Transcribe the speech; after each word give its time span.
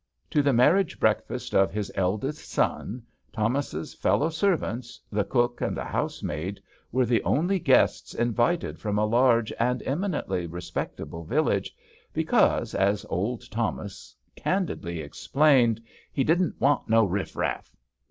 To 0.31 0.41
the 0.41 0.51
marriage 0.51 0.99
breakfast 0.99 1.53
of 1.53 1.71
his 1.71 1.91
eldest 1.93 2.49
son, 2.49 3.03
Thomas' 3.31 3.93
fellow 3.93 4.29
servants, 4.29 4.99
the 5.11 5.23
cook 5.23 5.61
and 5.61 5.77
the 5.77 5.83
housemaid, 5.85 6.59
were 6.91 7.05
the 7.05 7.23
only 7.23 7.59
* 7.59 7.59
guests 7.59 8.15
invited 8.15 8.79
from 8.79 8.97
a 8.97 9.05
large 9.05 9.53
and 9.59 9.83
eminently 9.85 10.47
respectable 10.47 11.23
village, 11.23 11.75
because, 12.13 12.73
as 12.73 13.05
old 13.11 13.47
Thomas 13.51 14.15
K 14.35 14.39
65 14.41 14.53
HAMPSHIRE 14.53 14.59
VIGNETTES 14.77 14.81
candidly 14.87 15.05
explained, 15.05 15.81
he" 16.11 16.23
didn't 16.23 16.59
want 16.59 16.89
no 16.89 17.07
rifF 17.07 17.35
rafF." 17.35 17.71